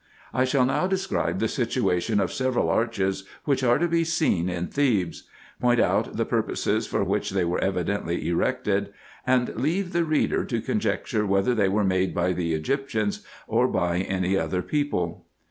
I 0.33 0.45
shall 0.45 0.65
now 0.65 0.87
describe 0.87 1.37
the 1.37 1.47
situation 1.47 2.19
of 2.19 2.33
several 2.33 2.69
arches, 2.71 3.23
which 3.43 3.63
are 3.63 3.77
to 3.77 3.87
be 3.87 4.03
seen 4.03 4.49
in 4.49 4.65
Thebes; 4.65 5.27
point 5.59 5.79
out 5.79 6.17
the 6.17 6.25
purpose 6.25 6.87
for 6.87 7.03
which 7.03 7.29
they 7.29 7.45
were 7.45 7.59
evidently 7.63 8.27
erected; 8.27 8.91
and 9.27 9.55
leave 9.55 9.93
the 9.93 10.03
reader 10.03 10.43
to 10.43 10.59
conjecture 10.59 11.27
whether 11.27 11.53
they 11.53 11.69
were 11.69 11.83
made 11.83 12.15
by 12.15 12.33
the 12.33 12.55
Egyptians, 12.55 13.23
or 13.47 13.67
by 13.67 13.99
any 13.99 14.35
other 14.35 14.63
people. 14.63 15.27